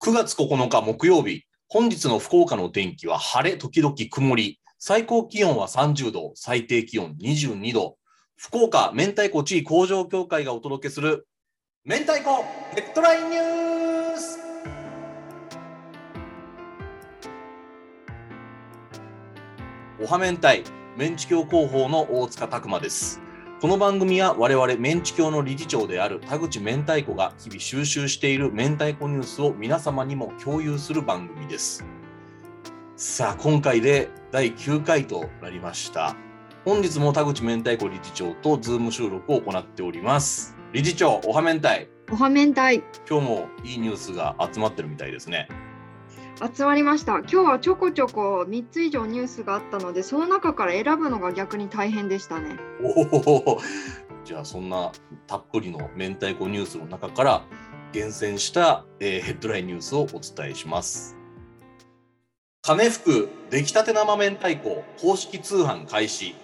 [0.00, 7.96] 9月9日木曜日、本日の福岡の天気は晴れ時々曇り、最高気温は30度、最低気温22度。
[8.36, 11.26] 福岡明太子地位工場協会がお届けする
[11.84, 12.44] 明太子
[12.76, 14.38] ヘッドラインニュース
[20.00, 20.48] おは明太
[20.96, 23.27] メンチ協広報の大塚拓馬です。
[23.60, 31.84] この番組は我々メンチ協の理事長である田口明太子が日々収集している明太子ニュースを皆様にも共有する番組です。
[32.94, 36.14] さあ、今回で第9回となりました。
[36.64, 40.56] 本日も田口明太子理事長とズーム収録を行っております。
[40.72, 41.88] 理事長、おは明太。
[42.12, 45.48] おはめんたい今日もいいニュースが集まってるみたいですね。
[46.40, 47.18] 集まりました。
[47.18, 52.56] 今日はちょこちょこ3つ以上ニュースがあったので、その中から選ぶのが逆に大変でしたね。
[52.80, 53.00] お
[53.56, 53.58] お、
[54.24, 54.92] じゃあそんな
[55.26, 57.42] たっぷりの明太子ニュースの中から
[57.92, 61.16] 厳選した、えーヘッドラインニュースをお伝えします。
[62.62, 66.36] 金福出来たて生明太子公式通販開始。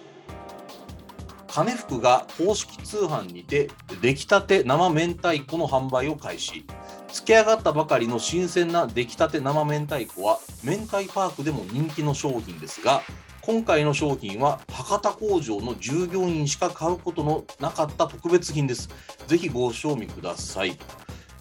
[1.47, 3.69] 金福が公式通販にて
[4.01, 6.65] 出来たて生明太子の販売を開始。
[7.11, 13.01] 付け上がったばかりの新鮮な出来たて生明太子は明太パークでも人気の商品ですが
[13.41, 18.89] 今回の商品は博多工場の従業員しか買うことのなかった特別品です。
[19.27, 20.75] ぜひご賞味ください。
[20.75, 20.85] と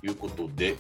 [0.03, 0.77] いうことで、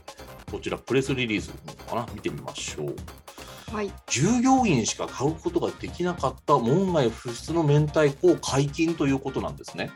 [0.51, 1.49] こちらプレスリリース
[1.89, 2.07] かな？
[2.13, 3.75] 見てみましょう。
[3.75, 3.91] はい。
[4.07, 9.93] 従業員しか買うことができなかった門外不出の明太子を解禁ということなんですね。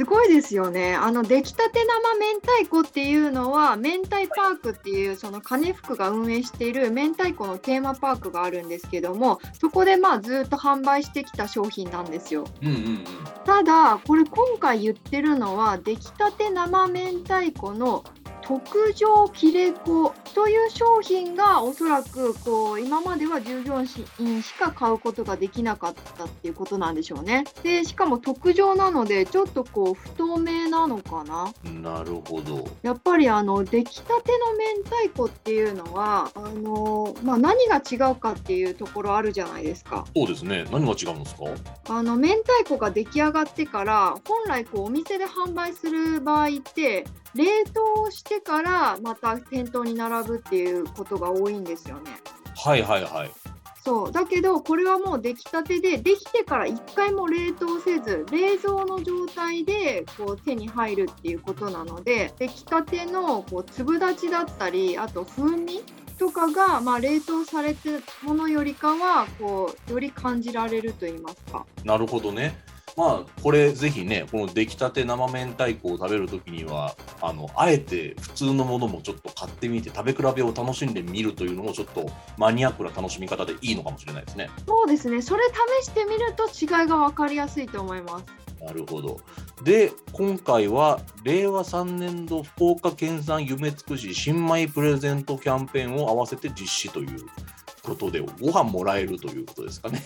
[0.00, 0.94] すごいですよね。
[0.94, 12.46] あの出来たて生明太子っていうのは明太パークっていうその金福が運営している明太子のテーマパークがあるんですけども、そこでまあずっと販売してきた商品なんですよ。
[12.62, 13.04] うんうんうん。
[13.44, 18.02] ただこれ今回言ってるのは出来たて生明太子の
[18.50, 23.80] 特上切れ子という商品がおそらくこう今までは従業
[24.18, 27.44] 員しか買うことができなかったっていうことなんでしょうね。
[27.62, 31.52] でしかも特上なのでちょっとこう不透明なのかな？
[31.80, 32.68] なるほど。
[32.82, 40.04] やっぱりあの出来たての明太子っていうのはあの、まあ、何が違うかっていうところあるじゃないですか。
[40.16, 40.64] そうですね。
[40.72, 41.44] 何が違うんですか？
[41.88, 52.10] あの明太子が出来上がってから本来こうお店で販売する場合って冷凍してからまた店頭に並ぶっていうことが多いんですよね。
[52.56, 53.30] はいはいはい。
[53.82, 65.82] そうだけどこれはもう出来たてでできてから1回も冷凍せず冷蔵の状態でこう手に入るっていうことなので出来たてのこう粒立ちだったりあと風味
[66.18, 71.64] とかが、まあ、冷凍されてるものよりかはこうより感じられると言いますか。
[71.82, 72.58] なるほどね。
[73.00, 84.50] まあこれぜひねこの出来たて生明太子を食べるときにはあのあえて普通のものもちょっと買ってみて食べ比べを楽しんでみるというのもちょっとマニアックな楽しみ方でいいのかもしれないですね。
[84.66, 85.44] そうですね、それ
[85.80, 88.26] 試してみると違いが分かりやすいと思います。
[88.62, 89.18] なるほど。
[89.64, 97.24] で今回は令和3年度福岡県産夢尽くし新米プレゼントキャンペーンを合わせて実施という
[97.82, 100.02] ことでご飯もらえるということですかね。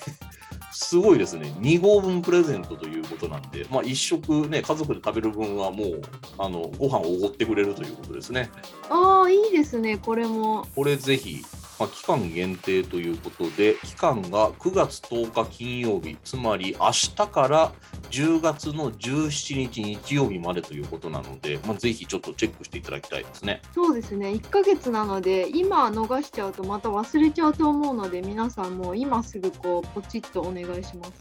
[0.75, 1.55] すごいですね。
[1.61, 6.03] 2合分プレゼントということなんで、まあ、1食ね、家族で食べる分はもう、
[6.37, 8.51] あの、ご飯をおごってくれるということですね。
[8.91, 10.67] ああ、いいですね、これも。
[10.75, 11.45] これぜひ、
[11.79, 17.73] まあ、期間限定ということで、期間が9月10日金曜日、つまり明日から
[18.11, 23.61] 10月の17日日曜日までということなので、まあ、ぜひちょっとチェックしていただきたいですね。
[23.75, 31.13] そうですね、1ヶ月なので、今逃しちゃうとまた忘れちゃうと思うので、皆さんも今すぐこう、ポチッとお願いします。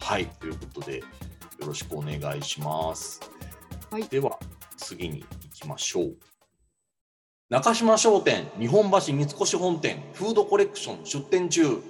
[0.00, 1.04] はい、ということで、よ
[1.66, 3.20] ろしくお願いします。
[3.90, 4.38] はいでは、
[4.78, 6.31] 次に行きましょう。
[7.52, 11.82] 中島商店日本橋三越本店フードコレクション出店中。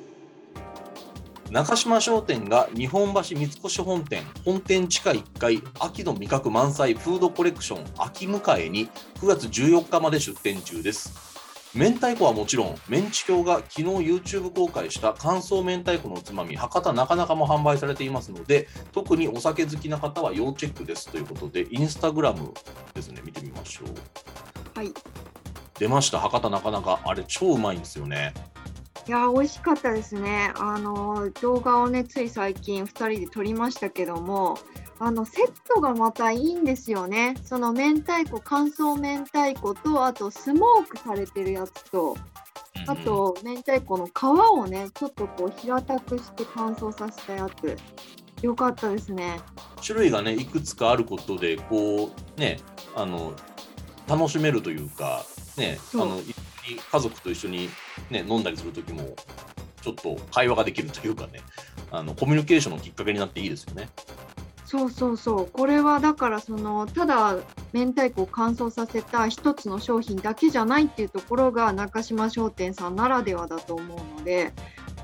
[1.52, 8.88] 中島商店が日本橋三越本店本店地下1階秋の味覚満載フードコレクション秋迎えに
[9.20, 11.14] 9月14日まで出店中です。
[11.76, 21.08] 明太子はもちろんメンチ協が昨日 YouTube 公開した乾燥明太子のおつまみ博多なかなかも販売されていますので特にお酒好きな方は要チェックです。
[21.08, 22.52] ということでインスタグラム
[22.94, 23.22] ですね。
[23.24, 24.76] 見てみましょう。
[24.76, 24.92] はい。
[25.82, 28.32] い出ました博多なかなかあれ超うまいんですよね
[29.08, 30.52] やー、美味しかったですね。
[30.54, 34.56] あのー、動画をね、つい最近2人で撮りましたけども、
[35.00, 37.34] あのセットがまたいいんですよね。
[37.44, 42.16] その明太子、乾燥明太子と、あとスモークされてるやつと、
[42.86, 47.76] あと、明太子の皮をね、ちょっとこう平たくして乾燥させたやつ。
[48.42, 49.40] よかったですね。
[49.84, 52.58] 種類がねいくつかあることでこうね
[52.94, 53.34] あの
[54.08, 55.24] 楽しめるというか
[55.56, 56.20] ねあの
[56.92, 57.68] 家族と一緒に、
[58.10, 59.14] ね、飲んだりする時も
[59.80, 61.40] ちょっと会話ができるというかね
[61.90, 63.88] あのコミュニケーションのきっかけになっていいですよね。
[64.64, 67.36] そうそうそうこれはだからそのただ
[67.74, 74.54] 明太子を乾燥させた一つの商品だけじゃないっていうところが中島商店さんならではだと思うので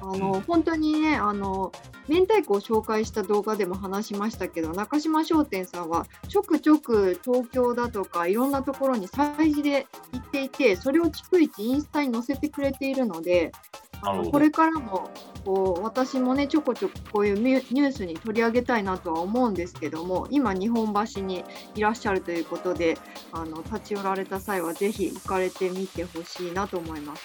[0.00, 1.72] あの本当にねあの
[2.08, 13.52] 明太子を紹介した動画でも話しましたけど中島商店さんはちょくちょく東京だとかいろんなところに催事で行っていてそれを逐一インスタに載せてくれているので
[14.00, 15.10] あのこれからも
[15.44, 22.96] こう私もねちょこちょここういうニュースに取り上げたいなとは思うんですけども今日本橋にいらっしゃるということで
[23.32, 27.22] あの立ち寄られた際はぜひ行かれてみてほしいなと思います。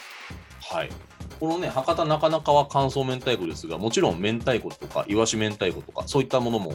[0.62, 0.90] はい
[1.44, 6.74] このね博多なかなかは乾燥明太子ですがもちろん明太子とかいわし明太子とかそういったものも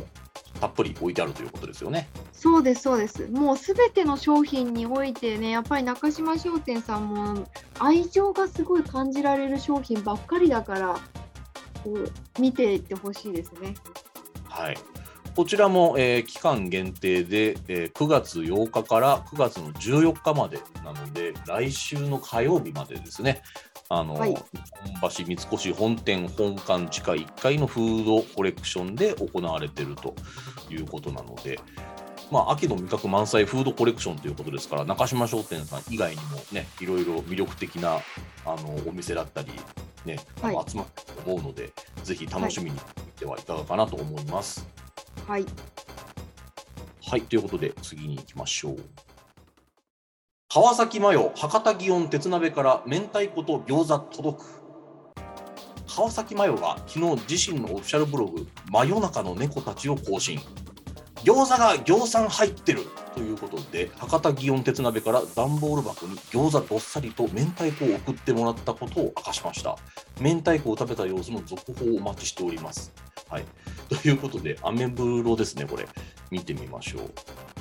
[0.60, 2.10] たっぷり置いてあるということですよね。
[2.34, 3.26] そうですそうです。
[3.28, 7.48] もうすべての商品においてね、やっぱり中島商店さんも
[7.78, 11.00] 愛情がすごい感じられる商品ばっかりだから、
[11.82, 13.74] こう見ていってほしいですね。
[14.50, 14.76] はい。
[15.38, 23.42] こちらも、えー、期間限定で、えー、9月8日から9月の14日までなので、来週の火曜日までですね、
[23.88, 24.34] あの、はい、
[25.00, 30.14] 本橋三越本店本館地下1階のフードコレクションで行われていると
[30.70, 31.58] いうことなので、
[32.30, 38.00] まあ、秋の味覚満載フードコレクションということですから、中島商店さん以外にもね、いろいろ魅力的な
[38.44, 39.52] あのお店だったり、
[40.04, 41.72] ね、はい、集まってると思うので、
[42.04, 44.68] ぜひ楽しみに見てはいかがかなと思います。
[45.26, 45.46] はい。
[47.06, 48.78] はい、ということで、次に行きましょう。
[50.60, 54.44] 川崎麻世博多祇園鉄鍋から明太子と餃子届く。
[55.86, 60.40] 川崎麻世が昨日自身のオフィシャルブログ「真夜中の猫たち」を更新。
[61.22, 62.86] 餃子が餃子入ってる。
[63.14, 69.78] ということで博多祇園鉄鍋から段ボール箱に餃子どっさりと明太子を送ってもらったことを明かしました。
[70.20, 72.92] 明太子を食べた様子の続報をお待ちしております。
[73.28, 73.44] はい
[73.88, 75.86] ということでアメブロですねこれ
[76.30, 77.10] 見てみましょう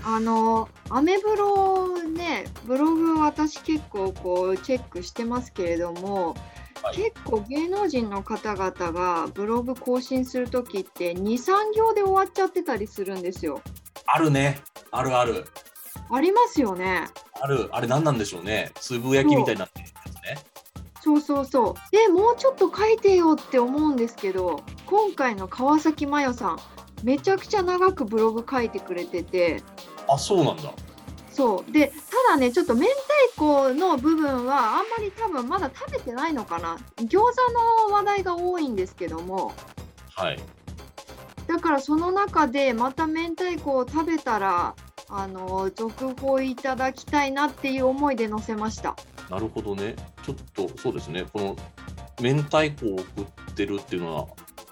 [0.03, 6.35] あのアメブロねブログ私結構こうチェックしてますけれども、
[6.81, 13.61] はい、結構芸能人の方々がブログ更新する時って23行で終わっちゃってたりするんですよ。
[14.05, 14.61] あるね
[14.91, 15.45] あるある。
[16.09, 17.07] ありますよね。
[17.41, 20.43] あるあれ何なんでしょうねつぶやきみたいになってるやつね。
[21.01, 21.91] そうそうそう。
[21.91, 26.59] でもうちょっと書いてよって思うんですけど今回の川崎麻世さん
[27.03, 29.61] めちゃくちゃ長くブログ書いてくれてて。
[30.07, 30.73] あそうなんだ。
[31.29, 31.71] そう。
[31.71, 31.93] でた
[32.31, 36.77] だねちょっと明太子の部分はあんまり多分まだ食べてないのかな。
[37.01, 39.53] 餃子の話題が多いんですけども。
[40.15, 40.39] はい。
[41.47, 44.75] だからその中でまた明太子を食べたら
[45.09, 48.95] あの続報いただきたいなっていう思いで載せました。
[49.29, 49.95] なるほどね。
[50.23, 51.25] ちょっとそうですね。
[51.31, 51.55] この
[52.19, 54.27] 明太子を送ってるっていうのは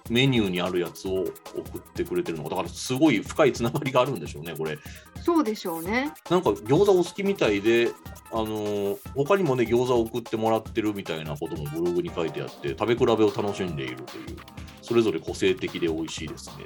[0.09, 1.23] メニューにあるやつを
[1.55, 4.77] 送ってくれてるのがだからすごい深いつながりがあるんでしょうねこれ。
[5.21, 6.11] そうでしょうね。
[6.29, 7.91] なんか餃子お好きみたいで
[8.31, 14.37] あのー、他にもね餃子を送ってもらってるみたいなこともブログに書いてあって食べ比べを楽しんでいるという
[14.81, 16.65] それぞれ個性的で美味しいですね。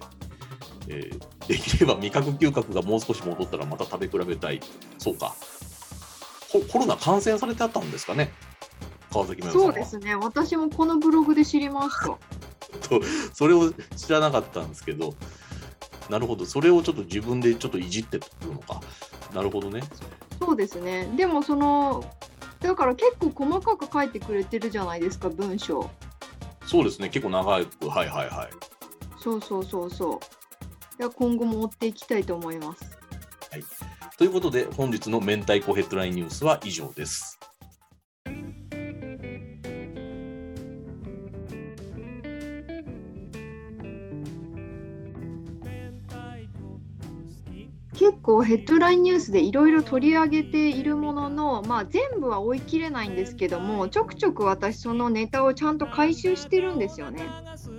[0.88, 4.60] えー、できれば味覚嗅覚がもう少し戻ったらまた食べ比べたい。
[4.98, 5.36] そうか。
[6.72, 8.34] コロナ感染されてあったんですかね
[9.12, 10.16] 川崎そうですね。
[10.16, 12.18] 私もこのブログで知りました
[12.82, 13.02] と
[13.34, 15.16] それを知らなかったんですけど
[16.10, 16.46] なるほど。
[16.46, 18.82] それをちょっと自分でちょっといじってるのか。
[19.34, 19.82] なるほどね。
[20.40, 21.08] そうですね。
[21.16, 22.04] でもその
[22.60, 25.90] だから結構細かく書いてくれてるじゃないですか文章。
[26.66, 27.10] そうですね。
[27.10, 27.90] 結構長く。
[27.90, 28.50] はいはいはい。
[29.22, 30.20] そうそうそうそう。
[31.00, 32.98] いや今後も追っていきたいと思います。
[33.52, 33.64] はい。
[34.18, 37.40] ということで本日の明太子ヘッドラインニュースは以上です
[48.00, 57.28] 結構ヘッドラインニュースでいろいろ取り上げているものの、まあ、全部は追い切れないんですけどもちょくちょく私そのネタをちゃんと回収してるんですよね。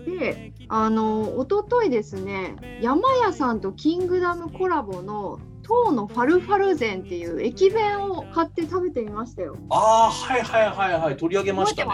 [0.05, 9.57] であの一昨日ですね山屋さんとキングダムコラボの唐のファルファルゼンっていう駅弁を買って食べてみましたよ。
[9.71, 11.91] ああはいはいはいはい取り上げましたね。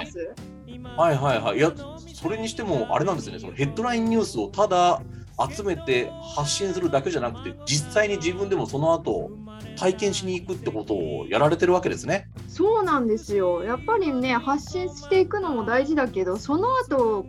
[0.97, 1.73] はいはいはいいや
[2.13, 5.01] それにしてもあれなんですねそのヘッドラインニュースをただ
[5.51, 9.31] 集めて発信するだけじゃなくて実際に自分でもその後
[9.79, 12.29] 体験しに行くってことをやられてるわけですね。
[12.49, 17.27] そうなんですよやっぱりね発信していくのも大事だけどその後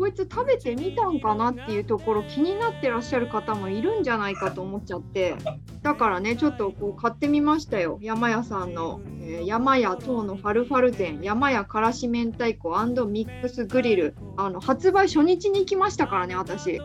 [0.00, 5.36] こいつ食べてみたんかなっていうところ気になってらっしゃる方もいるんじゃないかと思っちゃって。
[5.82, 7.98] だからねちょっとこう買ってみましたよ。
[8.00, 11.18] 山屋さんの、えー、山屋等のファルファル店。
[11.20, 12.70] 山屋からし明太子
[13.04, 14.16] ミックスグリル。
[14.38, 16.78] あの発売初日に行きましたからね私。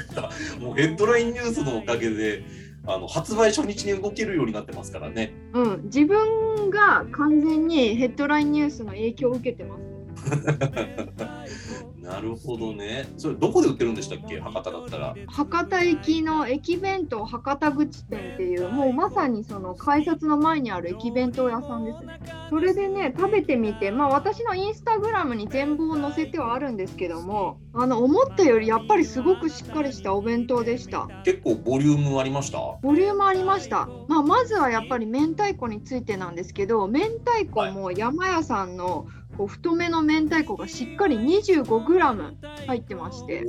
[0.58, 2.42] もうヘッドラインニュースのおかげで
[2.86, 5.34] あの発売初日に動けるようになってますからね。
[5.52, 5.80] うん。
[5.84, 9.91] 自分が完全にヘッドラインニュースの影響を受けてます
[12.02, 13.08] なるほどね。
[13.16, 14.38] それどこで売ってるんでしたっけ？
[14.40, 15.14] 博多だったら。
[15.28, 22.20] 博多駅の駅弁当博多口店っていうもうまさにその改札の前にある駅弁当屋さんですね。
[22.50, 31.08] それでね食べてみてまあ私のインスタグラムに全貌を載せてはあるんですけどもあの思ったよりやっぱりすごくしっかりしたお弁当でした。
[31.24, 32.58] 結構ボリュームありました？
[32.82, 33.88] ボリュームありました。
[34.08, 42.34] まあまずはやっぱり明太子についてなんですけど明太子も山屋さんの、はいこう太めの明太子がしっかり 25g
[42.66, 43.44] 入ってまして。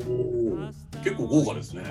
[1.03, 1.83] 結構豪華ですね。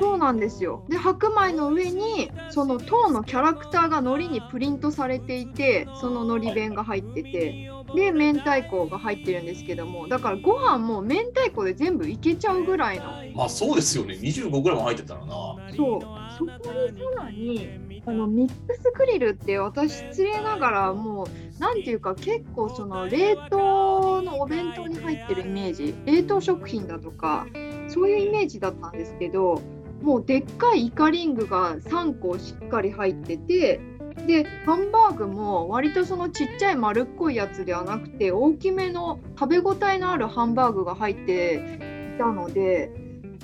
[0.00, 0.84] そうなんですよ。
[0.88, 7.70] で白米の上にその唐のキャラクターが海苔にプリントされていてその海苔弁が入ってて。
[7.94, 13.04] で明太子が入ってるんですけどもだからご飯も明太子で全部いけちゃうぐらいの。
[13.34, 14.14] まあそうですよね。
[14.14, 15.26] 25g 入ってたらな。
[15.74, 16.00] そう。
[16.36, 21.26] そこにさらにあのミックスグリルって私失礼ながらもう
[21.58, 25.94] 何ていうか結構その冷凍のお弁当に入ってるイメージ。
[26.06, 27.46] 冷凍食品だとか
[27.88, 29.60] そういうイメージだったんですけど
[30.02, 33.80] もうでっかいイカリングが3個しっかり入ってて
[34.26, 42.90] でハンバーグも割とそのちっちゃい丸っこいやつではなくて大きめの食べ応えのあるハンバーグが入っていたので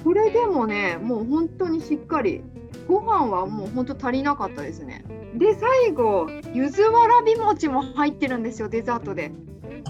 [0.02, 2.42] これでもねもう本当にしっかり
[2.88, 5.04] ご飯はもうほんと足りなかったですね。
[5.34, 9.32] で最後ゆずわらび餅も入ってるんですよデザートで。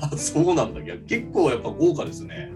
[0.01, 2.53] あそうなんだいや結構やっぱ豪華ですね。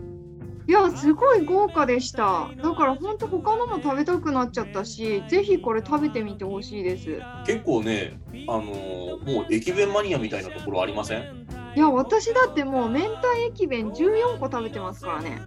[0.67, 11.47] いやすごい豪華でしただからほんと他のも食べたくなっちゃったしぜひこれ食べてみてほしいです結構ねあのー、もう駅弁マニアみたいなところありません？
[11.75, 13.17] いや私だってもう明太
[13.49, 15.41] 駅弁14個食べてますからね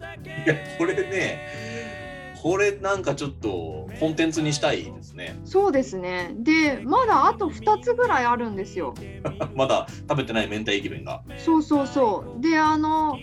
[0.44, 1.40] いやこれね
[2.42, 5.40] これなんかちょっとコンテンツにしたいですね。
[5.46, 6.32] そうですね。
[6.40, 8.96] で、まだあと2つぐらいあるんですよ。
[9.54, 11.22] まだ食べてない明太駅弁が。
[11.38, 12.42] そうそうそう。
[12.42, 13.20] で、あの、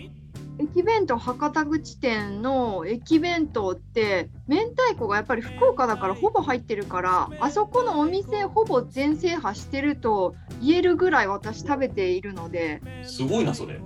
[0.57, 13.79] 駅弁当博多口店の駅弁当って明太子がやっぱり福岡だからほぼ入ってるからあそこのお店ほぼ全制覇してると言えるぐらい私食べているのですごいなそれ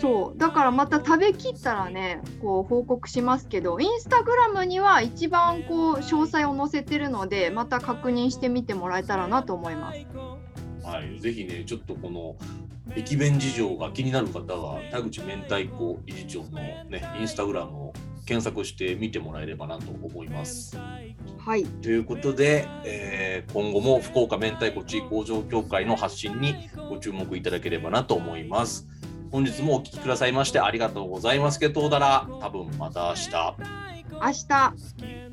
[0.00, 10.06] そうだからまた食べきったらねこう報告しますけどインスタグラムには一番こう詳細を載せてるのでまた確認してみてもらえたらなと思います。
[10.84, 12.36] はい、ぜひねちょっとこの
[12.96, 16.50] 駅弁事情が気になる方は田口明太子理事長の
[16.84, 17.92] ねインスタグラムを
[18.24, 20.78] 検索して見てもらえればなと思います。
[21.38, 26.54] はい、ということで、えー、今後も福岡明太子地位工場協会の発信に
[26.90, 28.86] ご注目いただければなと思います。
[29.30, 31.58] 本日もお聴きくださいましてありがとうございます。
[31.58, 33.30] けどうだら多分また明日。
[34.10, 35.27] 明日。